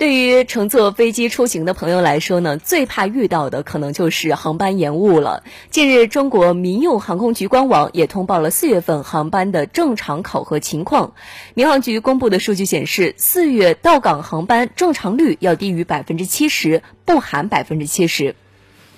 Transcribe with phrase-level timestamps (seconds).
[0.00, 5.44] 对于乘坐飞机出行的朋友来说呢，最怕遇到的可能就是航班延误了。
[5.68, 11.12] 近日，中国民用航空局官网也通报了四月份航班的正常考核情况。
[11.52, 18.34] 民航局公布的数据显示，四月到港航班正常率要低于百分之七十，不含百分之七十。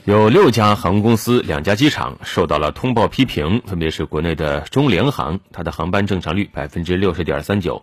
[0.05, 7.83] 有六家航空公司、两家机场受到了通报批评，分别是国内的中联航，它的航班正常率百分之六十点三九。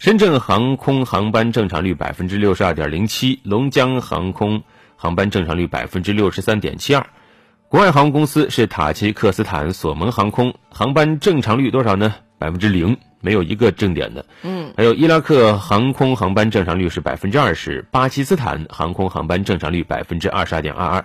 [0.00, 4.62] 深圳航空航班正常率百分之六十二点零七，龙江航空
[4.96, 7.06] 航班正常率百分之六十三点七二。
[7.68, 12.14] 国外航空公司是塔吉克斯坦索盟航空，航班正常率多少呢？
[12.38, 14.24] 百分之零，没有一个正点的。
[14.42, 21.04] 嗯，还有伊拉克航空航班正常率是百分之二十，巴基斯坦航空航班正常率百分之二十二点二二。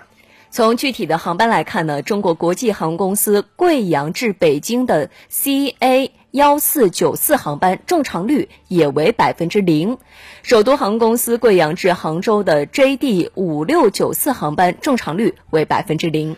[0.49, 9.97] 从具体的航班来看呢，中国国际航空公司贵阳至北京的 CA 幺四九四航班正常率也为百分之零，
[10.43, 16.35] 首都航空公司贵阳至杭州的 JD 五六九四航班正常率为百分之零。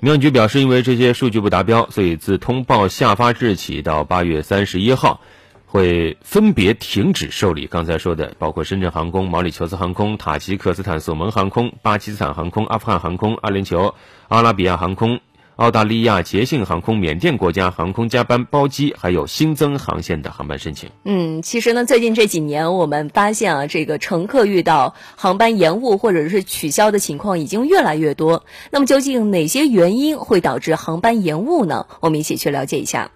[0.00, 5.22] 民航局表示，因为这些数据不达标，所以自通报下发之日起到八月三十一号。
[5.70, 13.92] 会分别停止受理刚才说的，包括深圳航空、毛里求斯航空、塔吉克斯坦索蒙航空、巴基斯坦航空、阿富汗航空、阿联酋、
[14.28, 15.20] 阿拉比亚航空、
[15.58, 20.88] 澳大利亚捷信航空、缅甸国家航空加班包机，还有新增航线的航班申请。
[21.04, 28.44] 嗯，其实呢，最近这几年我们发现啊，这个乘客遇到航班延误或者是取消的情况已经越来越多。
[28.70, 31.88] 那么，究竟哪些原因会导致航班延误呢？
[31.98, 33.10] 我们一起去了解一下。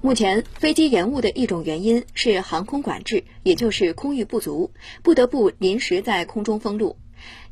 [0.00, 4.72] 目前，飞机延误的一种原因是航空管制，也就是空域不足，
[5.04, 6.96] 不得不临时在空中封路。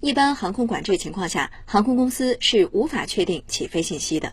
[0.00, 4.32] 一般航空管制情况下，航空公司是无法确定起飞信息的。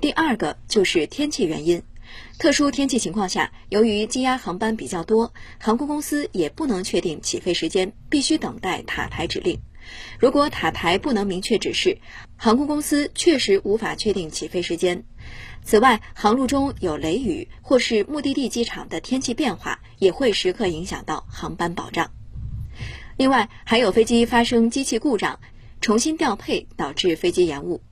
[0.00, 1.82] 第二个就是天气原因，
[2.38, 9.60] 特殊天气情况下，由于积压航班比较多，航空公司也不能确定起飞时间，必须等待塔台指令。
[10.18, 11.98] 如果塔台不能明确指示，
[12.36, 15.04] 航空公司确实无法确定起飞时间。
[15.64, 22.10] 此外，航路中有雷雨或是目的地机场的天气变化，也会时刻影响到航班保障。
[23.20, 25.40] 另外，还有飞机发生机器故障、
[25.82, 27.82] 重新调配导致飞机延误。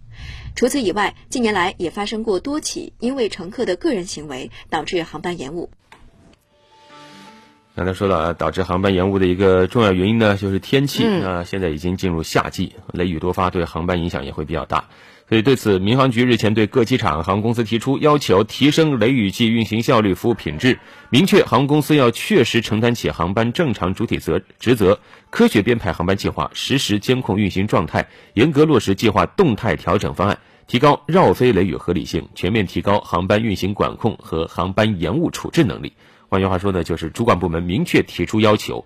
[0.57, 5.71] 除此以外，近年来也发生过多起因为乘客的个人行为导致航班延误。
[7.79, 11.07] 刚才说到啊，导致航班延误的一个重要原因呢，就是天气。
[11.23, 14.85] 那现在已经进入夏季，雷雨多发，对航班影响也会比较大。
[15.29, 20.77] 所以对此，民航局日前对各机场航空公司提出要求，提升雷雨季运行效率、服务品质，
[21.09, 24.99] 明确航空公司要确实承担起航班正常主体责职责，
[25.31, 35.93] 科学编排航班计划，实时监控运行状态，严格落实计划动态调整方案，提高绕飞雷雨合理性，全面提高航班运行管控和航班延误处置能力。
[36.29, 38.85] 换句话说呢，就是主管部门明确提出要求。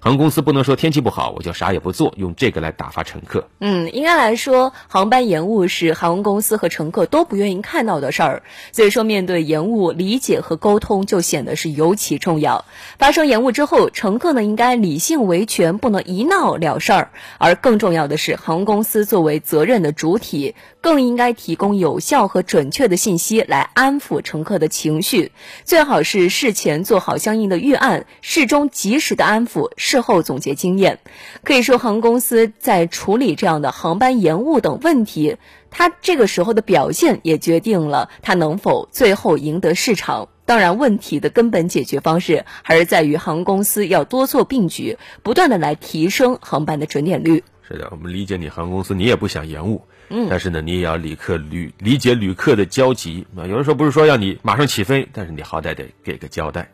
[0.00, 3.48] 航空公司不能说天气不好我就啥也不做，用这个来打发乘客。
[3.58, 8.42] 嗯，应该来说，航班延误是航空公司和乘客都不愿意看到的事儿。
[8.70, 12.64] 所以说，面对延误，理解和沟通就显得是尤其重要。
[12.96, 17.10] 发生延误之后，乘客呢应该理性维权，不能一闹了事儿。
[17.38, 25.32] 而更重要的是，航空公司作为责任的主体，更应该提供有效和准确的信息来安抚乘客的情绪，
[25.64, 29.70] 最好是事前做好相应的预案，事中及时的安抚。
[29.88, 30.98] 事后总结经验，
[31.42, 35.38] 可以说航空公司在处理这样的航班延误等问题，
[35.70, 40.28] 它这个时候的表现也决定了它能否最后赢得市场。
[40.44, 47.42] 当然，问题的根本解决方式还是在于航空公司要多做并举，不断的来提升航班的准点率。
[47.66, 53.46] 是的，我们理解你航空公司，你也不想延误，嗯，但是呢，你也要旅客旅理解旅客的焦急啊。
[53.46, 56.70] 有人说不是说要你马上起飞，但是你好歹得给个交代。